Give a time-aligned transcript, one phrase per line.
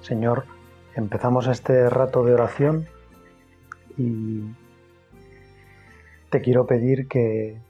[0.00, 0.46] Señor,
[0.96, 2.88] empezamos este rato de oración
[3.98, 4.40] y
[6.30, 7.60] te quiero pedir que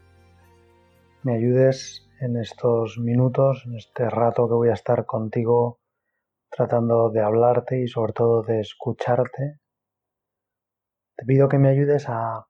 [1.24, 5.80] me ayudes en estos minutos, en este rato que voy a estar contigo
[6.51, 9.59] tratando de hablarte y sobre todo de escucharte.
[11.16, 12.47] Te pido que me ayudes a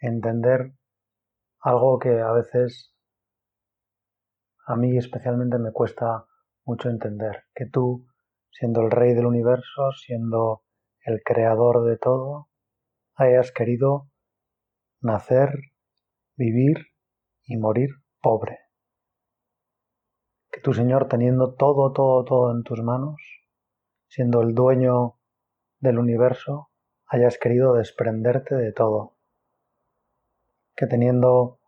[0.00, 0.72] entender
[1.60, 2.94] algo que a veces
[4.66, 6.24] a mí especialmente me cuesta
[6.64, 8.07] mucho entender, que tú
[8.50, 10.62] siendo el rey del universo, siendo
[11.04, 12.48] el creador de todo,
[13.14, 14.10] hayas querido
[15.00, 15.50] nacer,
[16.36, 16.86] vivir
[17.44, 18.58] y morir pobre.
[20.50, 23.20] Que tu Señor, teniendo todo, todo, todo en tus manos,
[24.08, 25.18] siendo el dueño
[25.80, 26.70] del universo,
[27.06, 29.16] hayas querido desprenderte de todo.
[30.76, 31.58] Que teniendo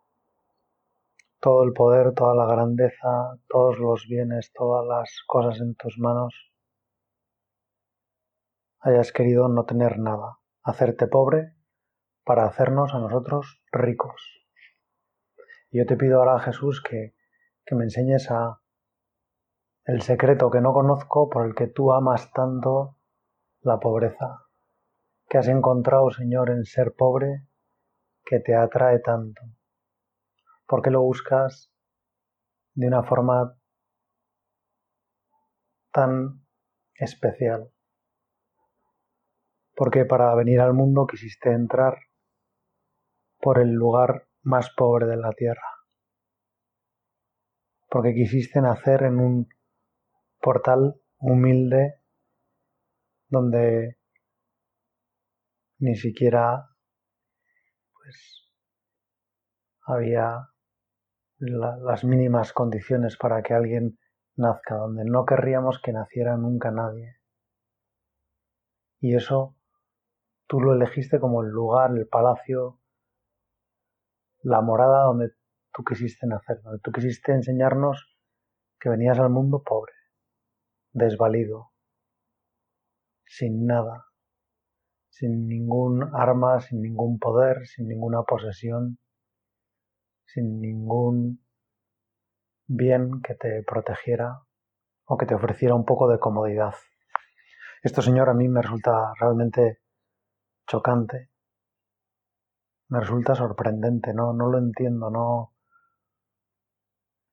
[1.39, 6.50] todo el poder, toda la grandeza, todos los bienes, todas las cosas en tus manos,
[8.81, 11.55] hayas querido no tener nada, hacerte pobre
[12.23, 14.47] para hacernos a nosotros ricos.
[15.69, 17.15] Y yo te pido ahora, Jesús, que,
[17.65, 18.61] que me enseñes a
[19.85, 22.97] el secreto que no conozco por el que tú amas tanto
[23.61, 24.45] la pobreza,
[25.29, 27.47] que has encontrado, Señor, en ser pobre,
[28.25, 29.41] que te atrae tanto.
[30.67, 31.71] ¿Por qué lo buscas
[32.73, 33.57] de una forma
[35.91, 36.45] tan
[36.95, 37.71] especial?
[39.81, 41.97] Porque para venir al mundo quisiste entrar
[43.39, 45.67] por el lugar más pobre de la tierra,
[47.89, 49.49] porque quisiste nacer en un
[50.39, 51.95] portal humilde
[53.27, 53.97] donde
[55.79, 56.69] ni siquiera
[57.91, 58.53] pues
[59.87, 60.47] había
[61.39, 63.97] las mínimas condiciones para que alguien
[64.35, 67.15] nazca, donde no querríamos que naciera nunca nadie.
[68.99, 69.55] Y eso
[70.51, 72.81] Tú lo elegiste como el lugar, el palacio,
[74.41, 75.29] la morada donde
[75.71, 78.19] tú quisiste nacer, donde tú quisiste enseñarnos
[78.77, 79.93] que venías al mundo pobre,
[80.91, 81.71] desvalido,
[83.23, 84.07] sin nada,
[85.07, 88.99] sin ningún arma, sin ningún poder, sin ninguna posesión,
[90.25, 91.45] sin ningún
[92.67, 94.41] bien que te protegiera
[95.05, 96.73] o que te ofreciera un poco de comodidad.
[97.83, 99.80] Esto, Señor, a mí me resulta realmente
[100.71, 101.29] chocante.
[102.87, 105.53] Me resulta sorprendente, no, no lo entiendo, no,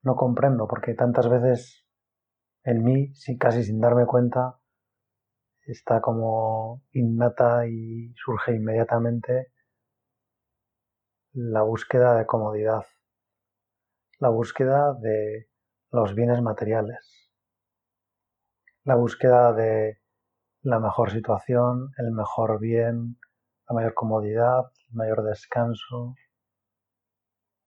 [0.03, 1.87] no comprendo, porque tantas veces
[2.65, 4.59] en mí, casi sin darme cuenta,
[5.66, 9.53] está como innata y surge inmediatamente
[11.32, 12.87] la búsqueda de comodidad,
[14.19, 15.49] la búsqueda de
[15.93, 17.31] los bienes materiales,
[18.82, 20.00] la búsqueda de
[20.62, 23.16] la mejor situación, el mejor bien,
[23.69, 26.15] la mayor comodidad, el mayor descanso.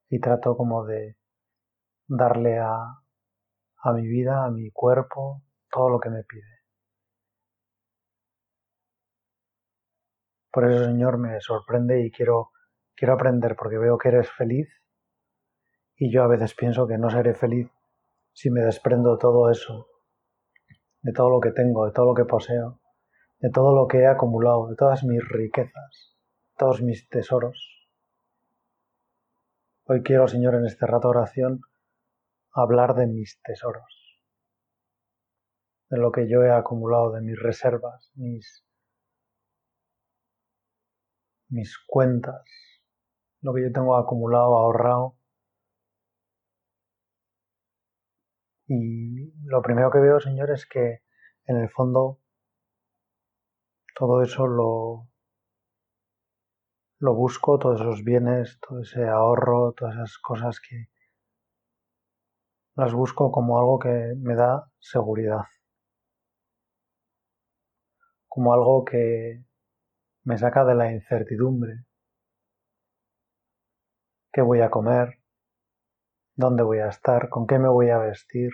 [0.10, 1.16] Y trato como de
[2.08, 2.76] darle a,
[3.78, 6.62] a mi vida, a mi cuerpo, todo lo que me pide.
[10.52, 12.52] Por eso, Señor, me sorprende y quiero,
[12.94, 14.68] quiero aprender porque veo que eres feliz.
[15.96, 17.70] Y yo a veces pienso que no seré feliz
[18.34, 19.88] si me desprendo todo eso,
[21.02, 22.81] de todo lo que tengo, de todo lo que poseo
[23.42, 26.16] de todo lo que he acumulado, de todas mis riquezas,
[26.58, 27.90] todos mis tesoros.
[29.86, 31.62] Hoy quiero, Señor, en este rato de oración,
[32.52, 34.22] hablar de mis tesoros,
[35.90, 38.64] de lo que yo he acumulado, de mis reservas, mis,
[41.50, 42.46] mis cuentas,
[43.42, 45.18] lo que yo tengo acumulado, ahorrado.
[48.68, 51.02] Y lo primero que veo, Señor, es que
[51.46, 52.21] en el fondo
[54.02, 55.08] todo eso lo,
[56.98, 60.88] lo busco, todos esos bienes, todo ese ahorro, todas esas cosas que
[62.76, 65.44] las busco como algo que me da seguridad,
[68.28, 69.46] como algo que
[70.24, 71.86] me saca de la incertidumbre.
[74.34, 75.20] ¿Qué voy a comer?
[76.36, 77.30] ¿Dónde voy a estar?
[77.30, 78.50] ¿Con qué me voy a vestir?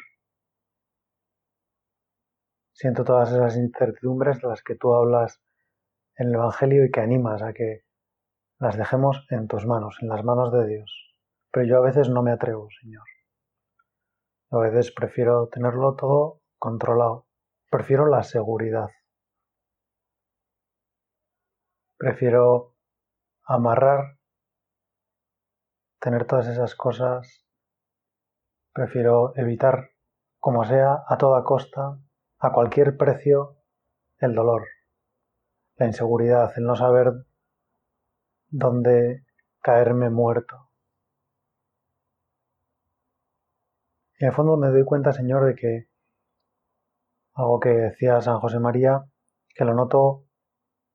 [2.77, 5.41] Siento todas esas incertidumbres de las que tú hablas
[6.15, 7.81] en el Evangelio y que animas a que
[8.59, 11.15] las dejemos en tus manos, en las manos de Dios.
[11.51, 13.05] Pero yo a veces no me atrevo, Señor.
[14.51, 17.25] A veces prefiero tenerlo todo controlado.
[17.71, 18.89] Prefiero la seguridad.
[21.97, 22.75] Prefiero
[23.43, 24.19] amarrar,
[25.99, 27.43] tener todas esas cosas.
[28.71, 29.89] Prefiero evitar,
[30.39, 31.97] como sea, a toda costa,
[32.39, 33.57] a cualquier precio,
[34.19, 34.67] el dolor,
[35.75, 37.11] la inseguridad, el no saber
[38.49, 39.25] dónde
[39.61, 40.69] caerme muerto.
[44.19, 45.89] Y en el fondo me doy cuenta, Señor, de que
[47.33, 49.05] algo que decía San José María,
[49.53, 50.25] que lo noto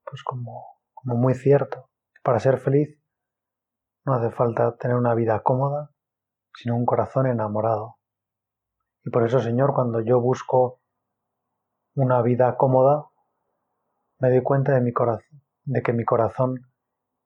[0.03, 1.89] pues como, como muy cierto.
[2.21, 2.99] Para ser feliz
[4.05, 5.91] no hace falta tener una vida cómoda,
[6.53, 7.97] sino un corazón enamorado.
[9.05, 10.82] Y por eso, Señor, cuando yo busco
[11.95, 13.07] una vida cómoda,
[14.19, 16.71] me doy cuenta de, mi corazón, de que mi corazón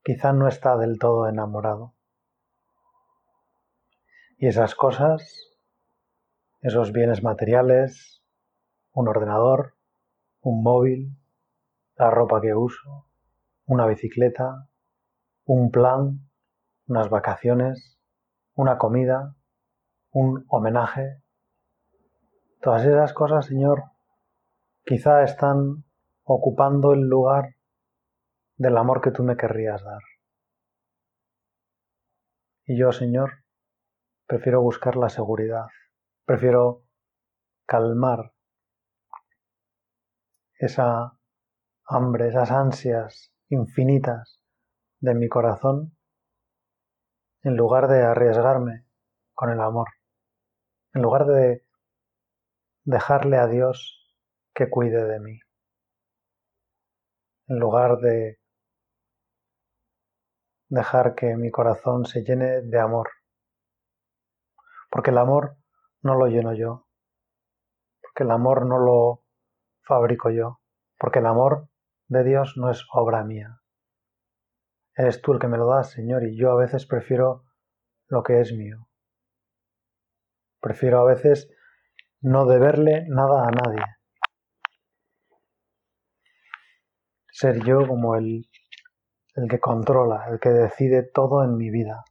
[0.04, 1.94] quizá no está del todo enamorado.
[4.38, 5.56] Y esas cosas,
[6.62, 8.22] esos bienes materiales,
[8.92, 9.76] un ordenador,
[10.42, 11.18] un móvil,
[11.96, 13.08] la ropa que uso,
[13.66, 14.70] una bicicleta,
[15.46, 16.30] un plan,
[16.88, 17.98] unas vacaciones,
[18.54, 19.36] una comida,
[20.12, 21.22] un homenaje.
[22.62, 23.84] Todas esas cosas, Señor,
[24.88, 25.84] quizá están
[26.24, 27.58] ocupando el lugar
[28.56, 30.02] del amor que tú me querrías dar.
[32.66, 33.44] Y yo, Señor,
[34.28, 35.66] prefiero buscar la seguridad,
[36.26, 36.86] prefiero
[37.66, 38.34] calmar
[40.54, 41.20] esa
[41.86, 44.42] hambre, esas ansias infinitas
[45.02, 45.98] de mi corazón,
[47.44, 48.86] en lugar de arriesgarme
[49.34, 49.90] con el amor,
[50.94, 51.68] en lugar de
[52.86, 53.97] dejarle a Dios
[54.58, 55.40] que cuide de mí,
[57.48, 58.40] en lugar de
[60.68, 63.08] dejar que mi corazón se llene de amor.
[64.90, 65.58] Porque el amor
[66.02, 66.88] no lo lleno yo.
[68.02, 69.24] Porque el amor no lo
[69.84, 70.60] fabrico yo.
[70.98, 71.70] Porque el amor
[72.08, 73.62] de Dios no es obra mía.
[74.96, 77.44] Eres tú el que me lo das, Señor, y yo a veces prefiero
[78.08, 78.88] lo que es mío.
[80.60, 81.48] Prefiero a veces
[82.22, 83.97] no deberle nada a nadie.
[87.40, 88.48] Ser yo como el
[89.38, 92.04] el que controla, el que decide todo en mi vida.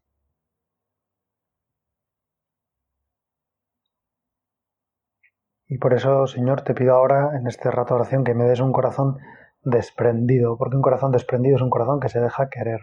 [5.66, 8.60] Y por eso, Señor, te pido ahora en este rato de oración que me des
[8.60, 9.18] un corazón
[9.62, 12.80] desprendido, porque un corazón desprendido es un corazón que se deja querer.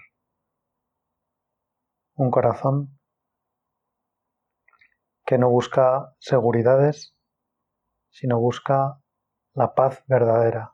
[2.15, 2.99] Un corazón
[5.25, 7.15] que no busca seguridades,
[8.09, 8.99] sino busca
[9.53, 10.72] la paz verdadera.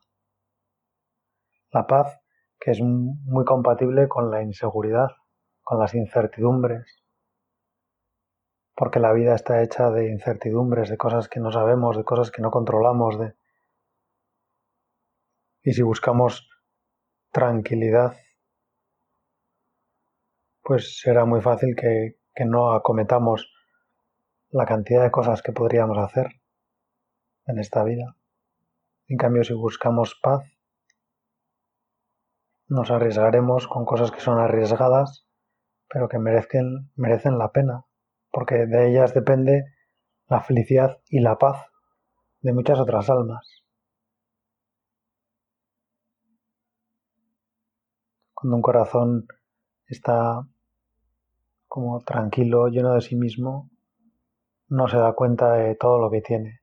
[1.72, 2.20] La paz
[2.60, 5.08] que es muy compatible con la inseguridad,
[5.62, 7.04] con las incertidumbres,
[8.76, 12.42] porque la vida está hecha de incertidumbres, de cosas que no sabemos, de cosas que
[12.42, 13.36] no controlamos, de...
[15.64, 16.50] Y si buscamos
[17.32, 18.18] tranquilidad,
[20.62, 23.54] pues será muy fácil que, que no acometamos
[24.50, 26.28] la cantidad de cosas que podríamos hacer
[27.46, 28.16] en esta vida.
[29.08, 30.44] En cambio, si buscamos paz,
[32.70, 35.26] nos arriesgaremos con cosas que son arriesgadas,
[35.90, 37.86] pero que merecen, merecen la pena,
[38.32, 39.66] porque de ellas depende
[40.28, 41.66] la felicidad y la paz
[42.42, 43.64] de muchas otras almas.
[48.36, 49.28] Cuando un corazón
[49.88, 50.48] está
[51.68, 53.70] como tranquilo, lleno de sí mismo,
[54.68, 56.59] no se da cuenta de todo lo que tiene.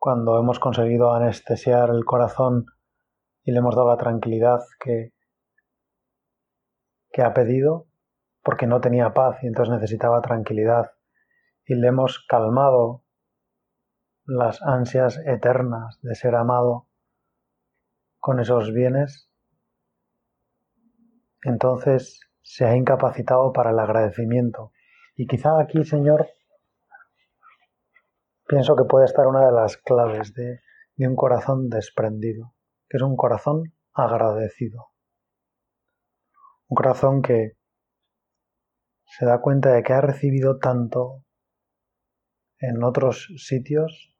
[0.00, 2.64] Cuando hemos conseguido anestesiar el corazón
[3.42, 5.12] y le hemos dado la tranquilidad que,
[7.12, 7.86] que ha pedido,
[8.42, 10.92] porque no tenía paz y entonces necesitaba tranquilidad,
[11.66, 13.04] y le hemos calmado
[14.24, 16.88] las ansias eternas de ser amado
[18.18, 19.30] con esos bienes,
[21.42, 24.72] entonces se ha incapacitado para el agradecimiento.
[25.14, 26.26] Y quizá aquí, Señor,
[28.50, 30.60] pienso que puede estar una de las claves de,
[30.98, 32.52] un corazón desprendido,
[32.88, 34.88] que es un corazón agradecido.
[36.66, 37.52] Un corazón que
[39.06, 41.24] se da cuenta de que ha recibido tanto
[42.58, 44.16] en otros sitios,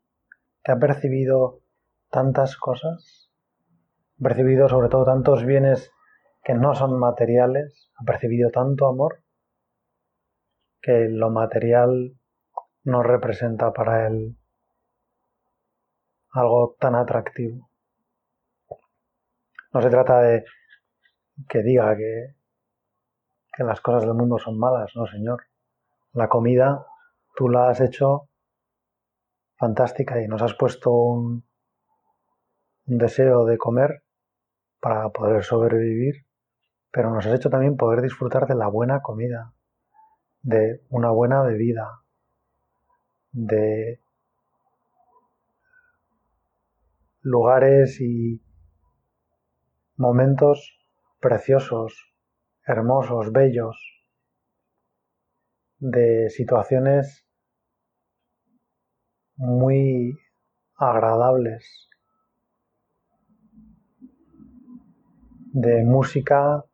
[0.63, 1.63] que ha percibido
[2.09, 3.33] tantas cosas,
[4.21, 5.91] ha percibido sobre todo tantos bienes
[6.45, 9.25] que no son materiales, ha percibido tanto amor,
[10.81, 12.20] que lo material
[12.85, 14.37] no representa para él
[16.33, 17.69] algo tan atractivo.
[19.73, 20.45] No se trata de
[21.49, 22.35] que diga que,
[23.53, 25.45] que las cosas del mundo son malas, no señor.
[26.13, 26.87] La comida
[27.37, 28.29] tú la has hecho
[29.57, 31.45] fantástica y nos has puesto un,
[32.87, 34.03] un deseo de comer
[34.81, 36.27] para poder sobrevivir,
[36.91, 39.53] pero nos has hecho también poder disfrutar de la buena comida,
[40.43, 42.00] de una buena bebida,
[43.33, 44.01] de
[47.23, 48.43] lugares y
[49.97, 50.79] momentos
[51.21, 52.15] preciosos,
[52.65, 53.77] hermosos, bellos,
[55.79, 57.27] de situaciones
[59.37, 60.19] muy
[60.77, 61.89] agradables,
[65.53, 66.65] de música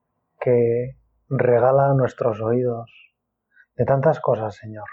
[0.40, 0.96] que
[1.28, 2.90] regala nuestros oídos,
[3.76, 4.88] de tantas cosas, Señor.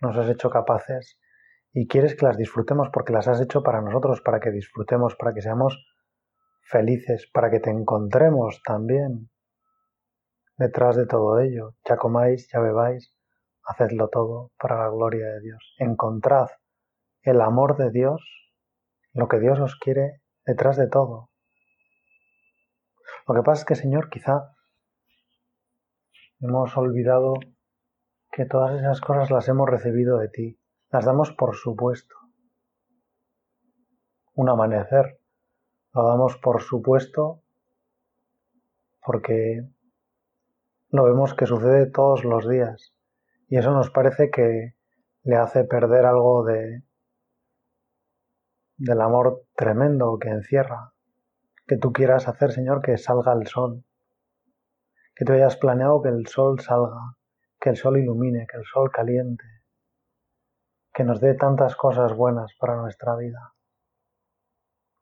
[0.00, 1.18] Nos has hecho capaces
[1.72, 5.32] y quieres que las disfrutemos porque las has hecho para nosotros, para que disfrutemos, para
[5.34, 5.86] que seamos
[6.62, 9.30] felices, para que te encontremos también
[10.56, 11.74] detrás de todo ello.
[11.88, 13.14] Ya comáis, ya bebáis,
[13.64, 15.74] hacedlo todo para la gloria de Dios.
[15.78, 16.48] Encontrad
[17.22, 18.22] el amor de Dios,
[19.12, 21.30] lo que Dios os quiere detrás de todo.
[23.26, 24.54] Lo que pasa es que, Señor, quizá
[26.40, 27.34] hemos olvidado
[28.30, 30.60] que todas esas cosas las hemos recibido de ti,
[30.90, 32.14] las damos por supuesto.
[34.34, 35.20] Un amanecer.
[35.92, 37.42] Lo damos por supuesto
[39.04, 39.68] porque
[40.90, 42.94] lo vemos que sucede todos los días.
[43.48, 44.76] Y eso nos parece que
[45.24, 46.84] le hace perder algo de
[48.76, 50.94] del amor tremendo que encierra.
[51.66, 53.84] Que tú quieras hacer, Señor, que salga el sol,
[55.14, 57.16] que tú hayas planeado que el sol salga,
[57.60, 59.44] que el sol ilumine, que el sol caliente,
[60.92, 63.54] que nos dé tantas cosas buenas para nuestra vida.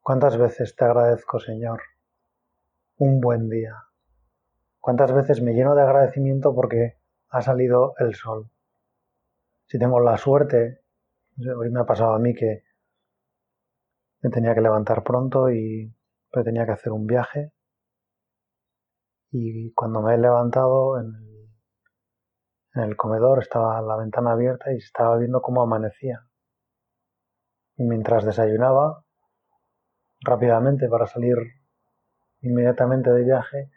[0.01, 1.81] ¿Cuántas veces te agradezco, Señor?
[2.97, 3.75] Un buen día.
[4.79, 6.99] ¿Cuántas veces me lleno de agradecimiento porque
[7.29, 8.51] ha salido el sol?
[9.67, 10.81] Si tengo la suerte,
[11.37, 12.63] hoy me ha pasado a mí que
[14.21, 15.95] me tenía que levantar pronto y
[16.31, 17.51] pero tenía que hacer un viaje
[19.31, 21.28] y cuando me he levantado en el,
[22.75, 26.25] en el comedor estaba la ventana abierta y estaba viendo cómo amanecía.
[27.77, 29.03] Y mientras desayunaba,
[30.21, 31.37] rápidamente para salir
[32.41, 33.71] inmediatamente de viaje,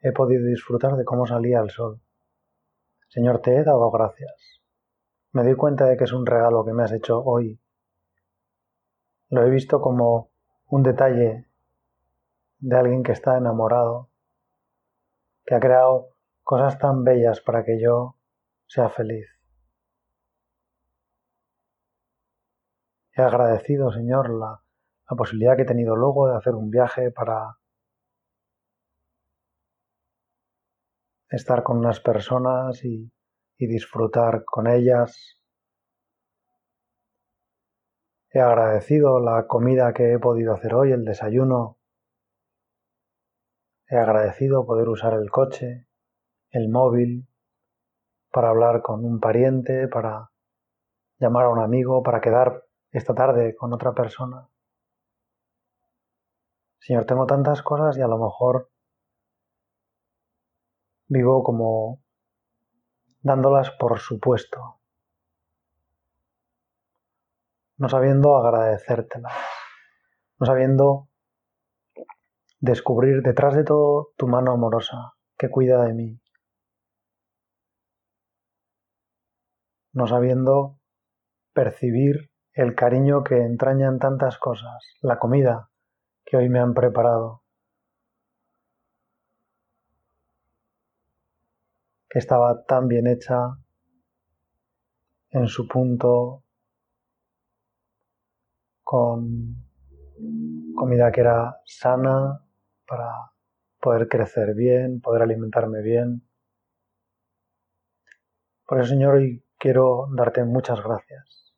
[0.00, 2.00] he podido disfrutar de cómo salía el sol.
[3.08, 4.62] Señor, te he dado gracias.
[5.32, 7.60] Me doy cuenta de que es un regalo que me has hecho hoy.
[9.28, 10.30] Lo he visto como
[10.66, 11.46] un detalle
[12.58, 14.10] de alguien que está enamorado,
[15.44, 16.10] que ha creado
[16.42, 18.16] cosas tan bellas para que yo
[18.70, 19.26] sea feliz.
[23.16, 24.62] He agradecido, Señor, la,
[25.10, 27.58] la posibilidad que he tenido luego de hacer un viaje para
[31.30, 33.12] estar con unas personas y,
[33.58, 35.40] y disfrutar con ellas.
[38.32, 41.80] He agradecido la comida que he podido hacer hoy, el desayuno,
[43.88, 45.88] He agradecido poder usar el coche,
[46.52, 47.26] el móvil,
[48.30, 50.30] para hablar con un pariente, para
[51.18, 54.48] llamar a un amigo, para quedar esta tarde con otra persona.
[56.78, 58.70] Señor, tengo tantas cosas y a lo mejor
[61.08, 62.00] vivo como
[63.22, 64.80] dándolas por supuesto,
[67.76, 69.32] no sabiendo agradecértelas,
[70.38, 71.08] no sabiendo
[72.60, 76.19] descubrir detrás de todo tu mano amorosa que cuida de mí,
[79.92, 80.78] no sabiendo
[81.52, 85.70] percibir el cariño que entrañan tantas cosas, la comida
[86.24, 87.42] que hoy me han preparado,
[92.08, 93.56] que estaba tan bien hecha
[95.30, 96.44] en su punto,
[98.82, 99.54] con
[100.74, 102.44] comida que era sana,
[102.86, 103.32] para
[103.80, 106.26] poder crecer bien, poder alimentarme bien.
[108.66, 111.54] Por eso, Señor, hoy quiero darte muchas gracias.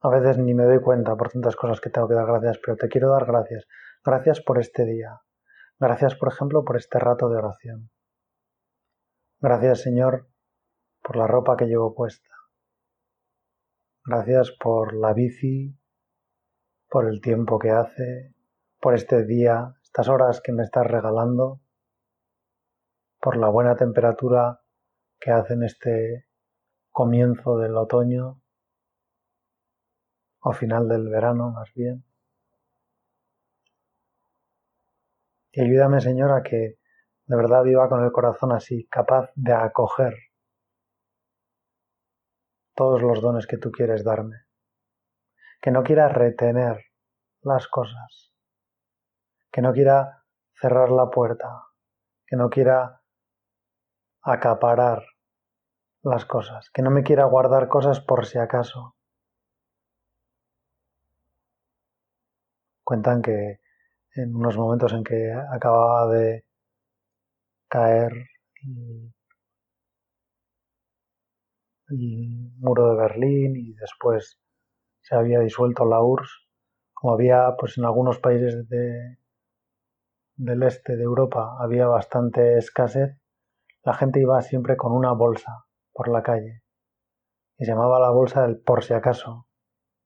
[0.00, 2.76] A veces ni me doy cuenta por tantas cosas que tengo que dar gracias, pero
[2.76, 3.66] te quiero dar gracias.
[4.04, 5.20] Gracias por este día.
[5.80, 7.90] Gracias, por ejemplo, por este rato de oración.
[9.40, 10.28] Gracias, Señor,
[11.02, 12.28] por la ropa que llevo puesta.
[14.04, 15.76] Gracias por la bici,
[16.88, 18.34] por el tiempo que hace,
[18.80, 21.60] por este día estas horas que me estás regalando,
[23.20, 24.60] por la buena temperatura
[25.18, 26.27] que hace en este
[26.98, 28.42] comienzo del otoño,
[30.40, 32.04] o final del verano más bien.
[35.52, 36.80] Y ayúdame, Señor, a que
[37.26, 40.12] de verdad viva con el corazón así, capaz de acoger
[42.74, 44.46] todos los dones que tú quieres darme.
[45.62, 46.86] Que no quiera retener
[47.42, 48.32] las cosas.
[49.52, 50.24] Que no quiera
[50.60, 51.62] cerrar la puerta.
[52.26, 53.02] Que no quiera
[54.20, 55.04] acaparar
[56.02, 56.70] las cosas.
[56.70, 58.96] Que no me quiera guardar cosas por si acaso.
[62.84, 63.60] Cuentan que
[64.14, 66.44] en unos momentos en que acababa de
[67.68, 68.12] caer
[68.62, 69.12] el,
[72.58, 74.38] muro de Berlín y después
[75.00, 76.46] se había disuelto la URSS,
[76.92, 79.18] como había pues en algunos países de,
[80.36, 83.18] del este de Europa había bastante escasez,
[83.84, 85.67] la gente iba siempre con una bolsa
[85.98, 86.62] por la calle.
[87.58, 89.48] Y se llamaba la bolsa del por si acaso,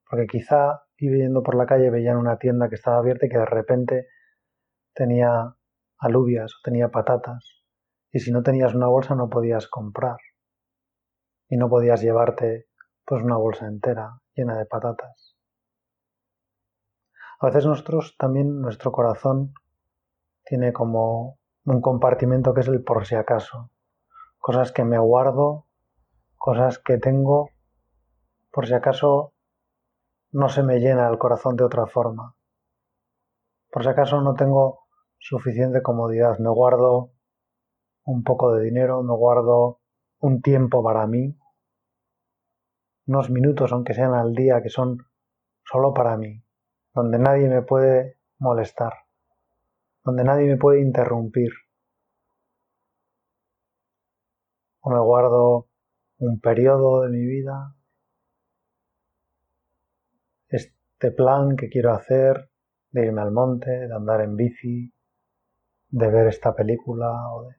[0.08, 3.36] porque quizá iba yendo por la calle veían una tienda que estaba abierta y que
[3.36, 4.08] de repente
[4.94, 5.54] tenía
[5.98, 7.62] alubias o tenía patatas.
[8.10, 10.16] Y si no tenías una bolsa no podías comprar.
[11.50, 12.68] Y no podías llevarte
[13.04, 15.36] pues una bolsa entera llena de patatas.
[17.38, 19.52] A veces nosotros también nuestro corazón
[20.42, 23.70] tiene como un compartimento que es el por si acaso,
[24.38, 25.66] cosas que me guardo,
[26.42, 27.50] cosas que tengo
[28.50, 29.32] por si acaso
[30.32, 32.34] no se me llena el corazón de otra forma.
[33.70, 34.80] Por si acaso no tengo
[35.18, 37.12] suficiente comodidad, me guardo
[38.02, 39.82] un poco de dinero, me guardo
[40.18, 41.38] un tiempo para mí,
[43.06, 44.98] unos minutos, aunque sean al día, que son
[45.62, 46.42] solo para mí,
[46.92, 48.94] donde nadie me puede molestar,
[50.02, 51.52] donde nadie me puede interrumpir.
[54.80, 55.68] O me guardo
[56.22, 57.74] un periodo de mi vida,
[60.48, 62.48] este plan que quiero hacer
[62.92, 64.92] de irme al monte, de andar en bici,
[65.88, 67.56] de ver esta película o de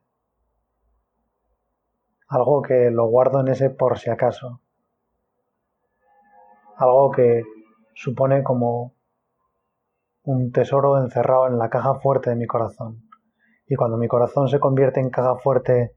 [2.28, 4.62] algo que lo guardo en ese por si acaso,
[6.76, 7.42] algo que
[7.94, 8.94] supone como
[10.22, 13.02] un tesoro encerrado en la caja fuerte de mi corazón.
[13.66, 15.94] Y cuando mi corazón se convierte en caja fuerte,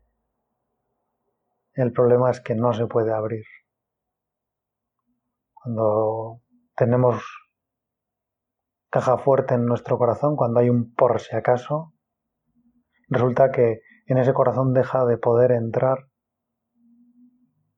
[1.77, 3.45] el problema es que no se puede abrir.
[5.53, 6.41] Cuando
[6.75, 7.23] tenemos
[8.89, 11.93] caja fuerte en nuestro corazón, cuando hay un por si acaso,
[13.09, 16.07] resulta que en ese corazón deja de poder entrar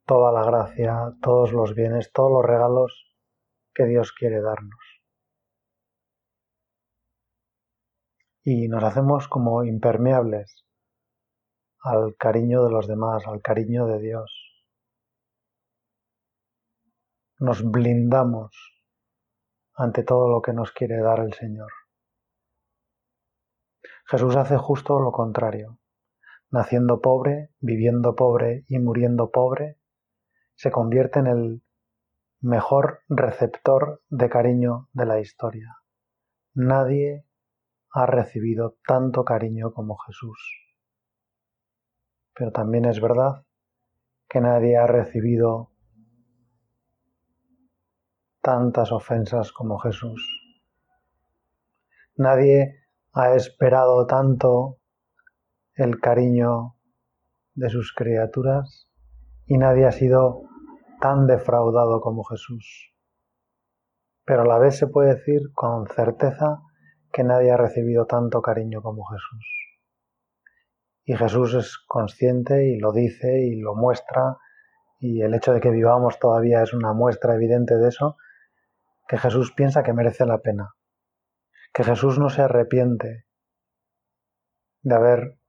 [0.05, 3.13] toda la gracia, todos los bienes, todos los regalos
[3.73, 4.79] que Dios quiere darnos.
[8.43, 10.68] Y nos hacemos como impermeables
[11.81, 14.65] al cariño de los demás, al cariño de Dios.
[17.39, 18.51] Nos blindamos
[19.73, 21.71] ante todo lo que nos quiere dar el Señor.
[24.05, 25.79] Jesús hace justo lo contrario.
[26.51, 29.79] Naciendo pobre, viviendo pobre y muriendo pobre,
[30.55, 31.63] se convierte en el
[32.41, 35.77] mejor receptor de cariño de la historia.
[36.53, 37.25] Nadie
[37.91, 40.68] ha recibido tanto cariño como Jesús.
[42.39, 43.43] Pero también es verdad
[44.30, 45.73] que nadie ha recibido
[48.41, 50.25] tantas ofensas como Jesús.
[52.15, 54.78] Nadie ha esperado tanto
[55.73, 56.78] el cariño
[57.56, 58.89] de sus criaturas
[59.45, 60.43] y nadie ha sido
[61.02, 62.95] tan defraudado como Jesús.
[64.23, 66.62] Pero a la vez se puede decir con certeza
[67.12, 69.68] que nadie ha recibido tanto cariño como Jesús.
[71.09, 74.37] Y Jesús es consciente y lo dice y lo muestra
[74.99, 78.17] y el hecho de que vivamos todavía es una muestra evidente de eso,
[79.07, 80.75] que Jesús piensa que merece la pena
[81.73, 83.25] que Jesús no se arrepiente
[84.81, 85.39] de haber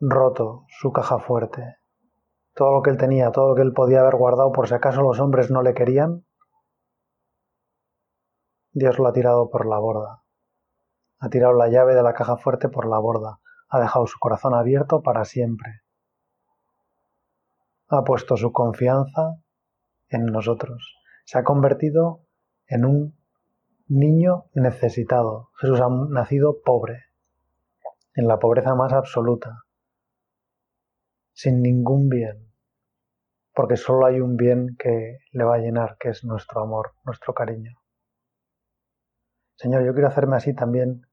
[0.00, 1.78] roto su caja fuerte.
[2.54, 5.02] Todo lo que él tenía, todo lo que él podía haber guardado por si acaso
[5.02, 6.26] los hombres no le querían,
[8.72, 10.24] Dios lo ha tirado por la borda.
[11.20, 13.40] Ha tirado la llave de la caja fuerte por la borda.
[13.74, 15.80] Ha dejado su corazón abierto para siempre.
[17.88, 19.42] Ha puesto su confianza
[20.10, 20.96] en nosotros.
[21.24, 22.20] Se ha convertido
[22.68, 23.18] en un
[23.88, 25.50] niño necesitado.
[25.58, 27.06] Jesús ha nacido pobre,
[28.14, 29.64] en la pobreza más absoluta,
[31.32, 32.52] sin ningún bien,
[33.54, 37.34] porque solo hay un bien que le va a llenar, que es nuestro amor, nuestro
[37.34, 37.72] cariño.
[39.56, 41.08] Señor, yo quiero hacerme así también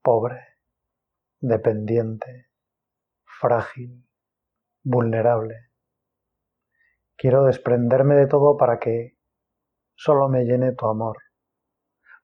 [0.00, 0.57] pobre,
[1.40, 2.48] dependiente,
[3.24, 4.04] frágil,
[4.82, 5.70] vulnerable.
[7.16, 9.16] Quiero desprenderme de todo para que
[9.94, 11.18] solo me llene tu amor,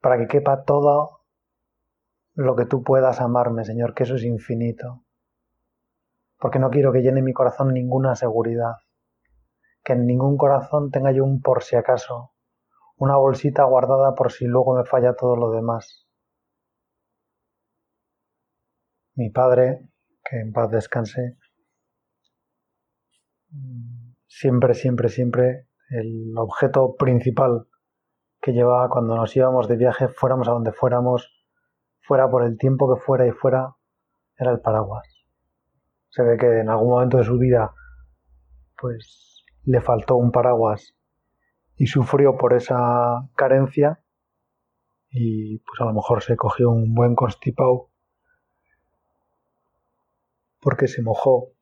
[0.00, 1.20] para que quepa todo
[2.35, 5.05] lo que tú puedas amarme, Señor, que eso es infinito,
[6.38, 8.74] porque no quiero que llene mi corazón ninguna seguridad,
[9.85, 12.33] que en ningún corazón tenga yo un por si acaso,
[12.96, 16.04] una bolsita guardada por si luego me falla todo lo demás.
[19.16, 19.88] Mi padre,
[20.29, 21.37] que en paz descanse,
[24.27, 27.68] siempre, siempre, siempre el objeto principal
[28.40, 31.33] que llevaba cuando nos íbamos de viaje, fuéramos a donde fuéramos,
[32.00, 33.77] fuera por el tiempo que fuera y fuera,
[34.37, 35.09] era el paraguas.
[36.11, 37.72] Se ve que en algún momento de su vida,
[38.77, 40.94] pues le faltó un paraguas
[41.77, 44.00] y sufrió por esa carencia
[45.11, 47.90] y pues a lo mejor se cogió un buen constipado
[50.64, 51.53] porque se mojó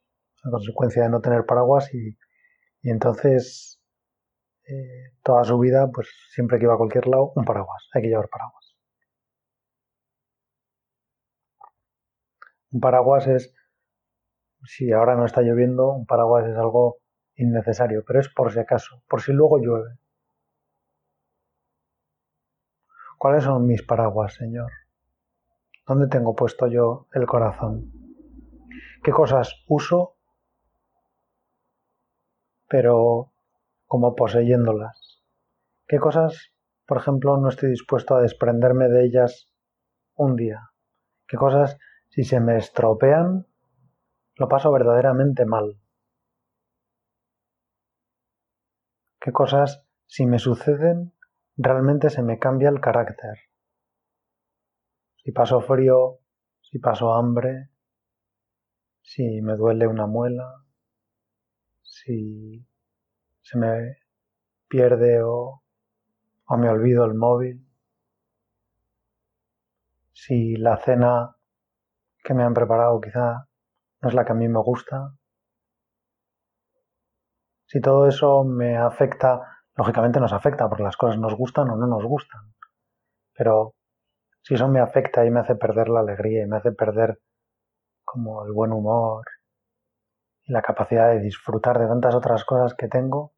[0.44, 2.16] a consecuencia de no tener paraguas y,
[2.84, 3.80] entonces
[4.64, 8.08] eh, toda su vida pues siempre que iba a cualquier lado un paraguas, hay que
[8.08, 8.76] llevar paraguas.
[12.70, 13.54] Un paraguas es,
[14.64, 16.98] si ahora no está lloviendo, un paraguas es algo
[17.34, 19.98] innecesario, pero es por si acaso, por si luego llueve.
[23.18, 24.70] ¿Cuáles son mis paraguas, Señor?
[25.86, 28.01] ¿Dónde tengo puesto yo el corazón?
[29.02, 30.16] ¿Qué cosas uso,
[32.68, 33.32] pero
[33.86, 35.22] como poseyéndolas?
[35.88, 36.52] ¿Qué cosas,
[36.86, 39.52] por ejemplo, no estoy dispuesto a desprenderme de ellas
[40.14, 40.70] un día?
[41.26, 41.78] ¿Qué cosas,
[42.10, 43.48] si se me estropean,
[44.36, 45.80] lo paso verdaderamente mal?
[49.20, 51.12] ¿Qué cosas, si me suceden,
[51.56, 53.36] realmente se me cambia el carácter.
[55.16, 56.18] Si paso frío,
[56.60, 57.71] si paso hambre,
[59.02, 60.64] si me duele una muela,
[61.82, 62.66] si
[63.42, 63.98] se me
[64.68, 65.62] pierde o,
[66.46, 67.66] o me olvido el móvil,
[70.12, 71.36] si la cena
[72.24, 73.48] que me han preparado quizá
[74.00, 75.12] no es la que a mí me gusta,
[77.66, 81.86] si todo eso me afecta Lógicamente nos afecta porque las cosas nos gustan o no
[81.86, 82.52] nos gustan.
[83.34, 83.74] Pero
[84.42, 87.18] si eso me afecta y me hace perder la alegría y me hace perder
[88.12, 89.24] como el buen humor
[90.42, 93.32] y la capacidad de disfrutar de tantas otras cosas que tengo,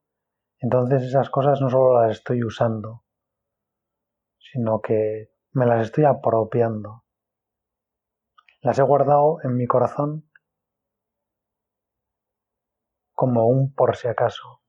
[0.59, 3.05] entonces esas cosas no solo las estoy usando,
[4.37, 7.05] sino que me las estoy apropiando.
[8.63, 10.29] Las he guardado en mi corazón
[13.13, 14.61] como un por si acaso,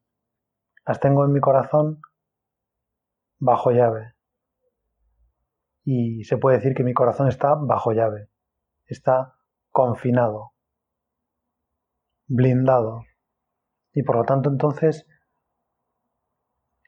[0.86, 2.00] las tengo en mi corazón
[3.40, 4.14] bajo llave.
[5.84, 8.30] Y se puede decir que mi corazón está bajo llave,
[8.86, 9.35] está
[9.76, 10.54] confinado,
[12.28, 13.04] blindado.
[13.92, 15.06] Y por lo tanto entonces,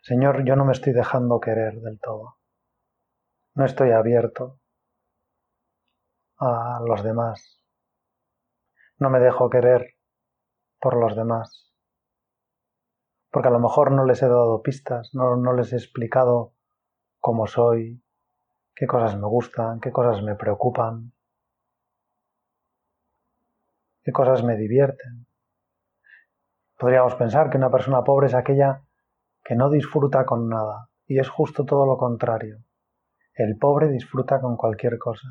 [0.02, 2.38] Señor, yo no me estoy dejando querer del todo.
[3.56, 4.62] No estoy abierto
[6.38, 7.62] a los demás.
[9.00, 9.96] No me dejo querer
[10.80, 11.68] por los demás
[13.30, 16.54] porque a lo mejor no les he dado pistas, no, les he explicado
[17.20, 18.02] cómo soy,
[18.74, 21.14] qué cosas me gustan, qué cosas me preocupan,
[24.08, 25.28] qué cosas me divierten.
[26.78, 28.86] Podríamos pensar que una persona pobre es aquella
[29.44, 32.64] que no disfruta con nada, y es justo todo lo contrario.
[33.34, 35.28] El pobre disfruta con cualquier cosa.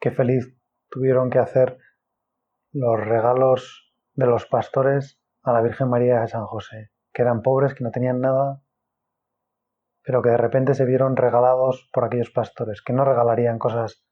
[0.00, 0.52] Qué feliz
[0.90, 1.78] tuvieron que hacer
[2.72, 7.72] los regalos de los pastores a la Virgen María de San José, que eran pobres,
[7.72, 8.64] que no tenían nada,
[10.02, 14.04] pero que de repente se vieron regalados por aquellos pastores, que no regalarían cosas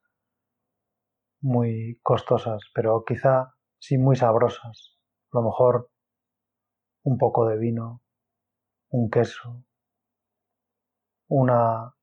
[1.40, 4.96] muy costosas, pero quizá sí muy sabrosas.
[5.32, 5.90] A lo mejor
[7.02, 8.02] un poco de vino,
[8.90, 9.64] un queso,
[11.28, 11.94] una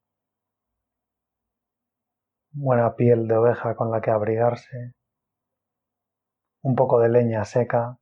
[2.52, 4.93] buena piel de oveja con la que abrigarse,
[6.62, 7.97] un poco de leña seca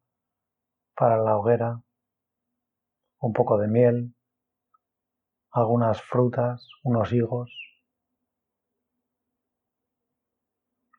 [0.96, 1.82] para la hoguera,
[3.20, 4.16] un poco de miel,
[5.56, 7.50] algunas frutas, unos higos.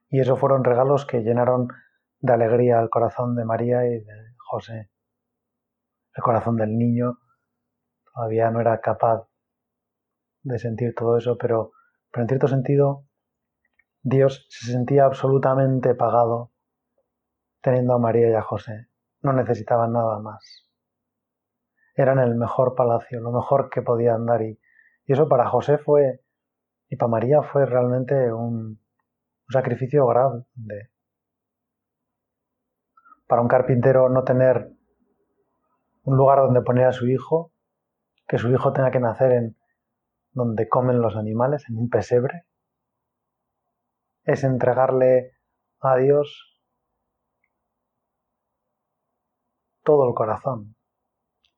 [0.09, 1.69] Y esos fueron regalos que llenaron
[2.21, 4.91] de alegría el corazón de María y de José.
[6.15, 7.19] El corazón del niño
[8.15, 9.29] todavía no era capaz
[10.43, 11.73] de sentir todo eso, pero,
[12.11, 13.05] pero en cierto sentido
[14.03, 16.53] Dios se sentía absolutamente pagado
[17.61, 18.89] teniendo a María y a José.
[19.21, 20.66] No necesitaban nada más.
[21.97, 24.61] Eran el mejor palacio, lo mejor que podían dar y,
[25.07, 26.21] eso para José fue
[26.89, 30.91] y para María fue realmente un, un sacrificio grande.
[33.27, 34.71] Para un carpintero no tener
[36.03, 37.53] un lugar donde poner a su hijo,
[38.29, 39.57] que su hijo tenga que nacer en
[40.33, 42.45] donde comen los animales, en un pesebre,
[44.25, 45.33] es entregarle
[45.81, 46.61] a Dios
[49.83, 50.76] todo el corazón,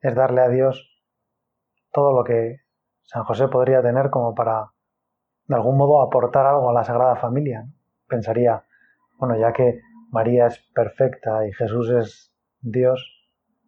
[0.00, 0.90] es darle a Dios
[1.92, 2.60] todo lo que
[3.02, 4.72] San José podría tener como para,
[5.46, 7.66] de algún modo, aportar algo a la Sagrada Familia.
[8.06, 8.64] Pensaría,
[9.18, 9.80] bueno, ya que
[10.10, 13.18] María es perfecta y Jesús es Dios,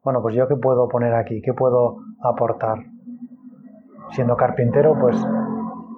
[0.03, 2.79] bueno, pues yo qué puedo poner aquí, qué puedo aportar.
[4.13, 5.17] Siendo carpintero, pues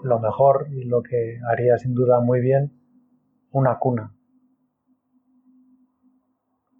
[0.02, 2.72] lo mejor y lo que haría sin duda muy bien,
[3.52, 4.12] una cuna.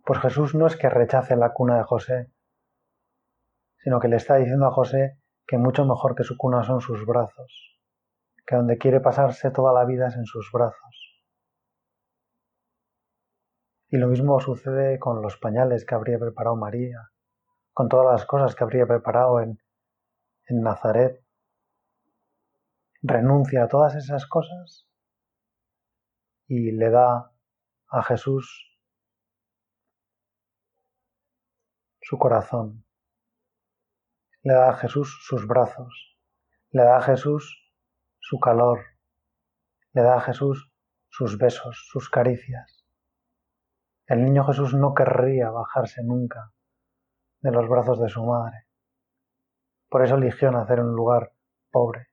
[0.05, 2.33] Pues Jesús no es que rechace la cuna de José,
[3.83, 7.05] sino que le está diciendo a José que mucho mejor que su cuna son sus
[7.05, 7.81] brazos,
[8.47, 11.23] que donde quiere pasarse toda la vida es en sus brazos.
[13.89, 17.11] Y lo mismo sucede con los pañales que habría preparado María,
[17.75, 19.59] con todas las cosas que habría preparado en,
[20.47, 21.23] en Nazaret.
[23.03, 24.89] Renuncia a todas esas cosas
[26.47, 27.33] y le da
[27.89, 28.79] a Jesús
[32.01, 32.85] su corazón,
[34.45, 36.19] le da a Jesús sus brazos,
[36.71, 37.73] le da a Jesús
[38.19, 38.81] su calor,
[39.93, 40.73] le da a Jesús
[41.09, 42.85] sus besos, sus caricias.
[44.07, 46.53] El niño Jesús no querría bajarse nunca
[47.41, 48.67] de los brazos de su madre.
[49.89, 51.33] Por eso eligió nacer en un lugar
[51.71, 52.09] pobre.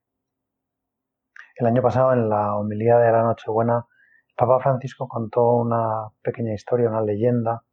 [1.56, 3.88] El año pasado, en la homilía de la Nochebuena,
[4.36, 7.63] Papa Francisco contó una pequeña historia, una leyenda,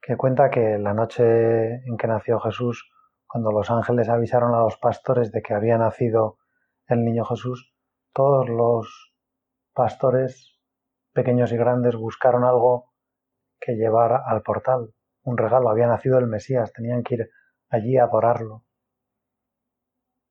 [0.00, 2.90] que cuenta que la noche en que nació Jesús
[3.28, 6.38] cuando los ángeles avisaron a los pastores de que había nacido
[6.86, 7.74] el niño Jesús,
[8.14, 9.14] todos los
[9.74, 10.58] pastores,
[11.12, 12.90] pequeños y grandes, buscaron algo
[13.60, 15.68] que llevar al portal, un regalo.
[15.68, 17.30] Había nacido el Mesías, tenían que ir
[17.68, 18.64] allí a adorarlo.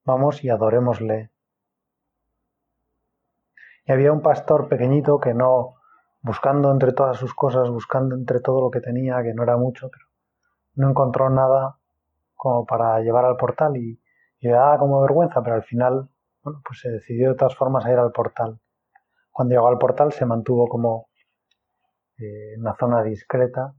[0.03, 1.31] Vamos y adorémosle.
[3.85, 5.75] Y había un pastor pequeñito que no,
[6.21, 9.89] buscando entre todas sus cosas, buscando entre todo lo que tenía, que no era mucho,
[9.91, 10.05] pero
[10.75, 11.76] no encontró nada
[12.67, 14.01] para llevar al portal y,
[14.39, 16.09] le daba como vergüenza, pero al final,
[16.43, 18.59] bueno, pues se decidió de todas formas a ir al portal.
[19.31, 21.09] Cuando llegó al portal se mantuvo como
[22.19, 23.73] eh, en una zona discreta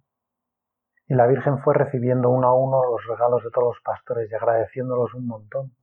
[1.07, 4.35] y la Virgen fue recibiendo uno a uno los regalos de todos los pastores y
[4.35, 5.75] agradeciéndolos un montón.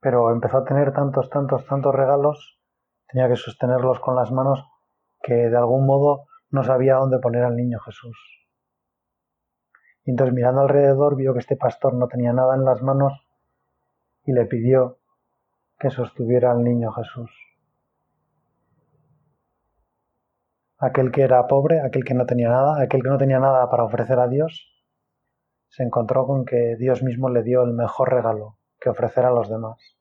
[0.00, 2.60] Pero empezó a tener tantos, tantos, tantos regalos,
[3.08, 4.64] tenía que sostenerlos con las manos
[5.22, 8.37] que de algún modo no sabía dónde poner al niño Jesús.
[10.08, 13.12] Y entonces mirando alrededor vio que este pastor no tenía nada en las manos
[14.24, 14.96] y le pidió
[15.78, 17.30] que sostuviera al niño Jesús.
[20.78, 23.84] Aquel que era pobre, aquel que no tenía nada, aquel que no tenía nada para
[23.84, 24.72] ofrecer a Dios,
[25.68, 29.50] se encontró con que Dios mismo le dio el mejor regalo que ofrecer a los
[29.50, 29.98] demás.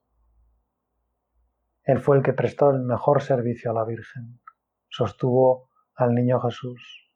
[1.84, 4.40] Él fue el que prestó el mejor servicio a la Virgen,
[4.88, 7.12] sostuvo al niño Jesús.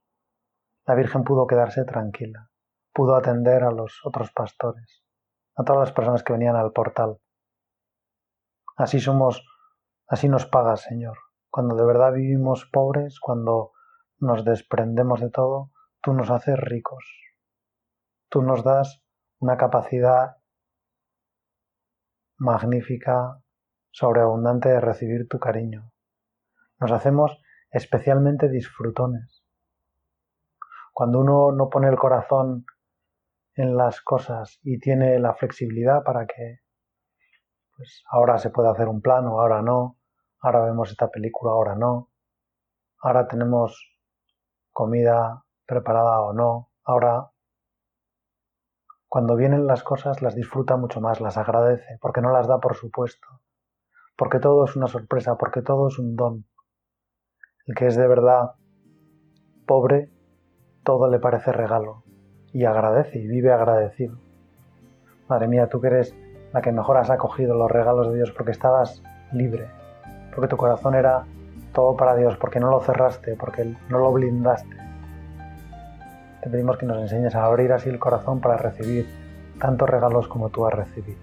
[0.85, 2.50] La Virgen pudo quedarse tranquila
[2.93, 5.03] pudo atender a los otros pastores,
[5.55, 7.19] a todas las personas que venían al portal.
[8.75, 9.45] Así somos,
[10.07, 11.17] así nos pagas, Señor.
[11.49, 13.73] Cuando de verdad vivimos pobres, cuando
[14.19, 17.03] nos desprendemos de todo, tú nos haces ricos.
[18.29, 19.03] Tú nos das
[19.39, 20.37] una capacidad
[22.37, 23.41] magnífica,
[23.91, 25.91] sobreabundante de recibir tu cariño.
[26.79, 29.43] Nos hacemos especialmente disfrutones.
[30.93, 32.65] Cuando uno no pone el corazón
[33.55, 36.59] en las cosas y tiene la flexibilidad para que
[37.75, 39.97] pues ahora se puede hacer un plano, ahora no,
[40.41, 42.11] ahora vemos esta película, ahora no,
[43.01, 43.97] ahora tenemos
[44.71, 47.31] comida preparada o no, ahora
[49.07, 52.75] cuando vienen las cosas las disfruta mucho más, las agradece, porque no las da por
[52.75, 53.27] supuesto,
[54.15, 56.45] porque todo es una sorpresa, porque todo es un don.
[57.65, 58.55] El que es de verdad
[59.65, 60.11] pobre,
[60.83, 62.05] todo le parece regalo
[62.53, 64.15] y agradece y vive agradecido.
[65.27, 66.15] Madre mía, tú que eres
[66.53, 69.67] la que mejor has acogido los regalos de Dios porque estabas libre,
[70.33, 71.23] porque tu corazón era
[71.73, 74.75] todo para Dios, porque no lo cerraste, porque no lo blindaste.
[76.41, 79.07] Te pedimos que nos enseñes a abrir así el corazón para recibir
[79.59, 81.19] tantos regalos como tú has recibido.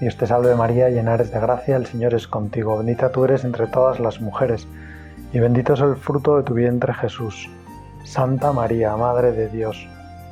[0.00, 3.44] Dios te salve María, llena eres de gracia, el Señor es contigo, bendita tú eres
[3.44, 4.66] entre todas las mujeres,
[5.32, 7.48] y bendito es el fruto de tu vientre Jesús.
[8.04, 9.88] Santa María, Madre de Dios,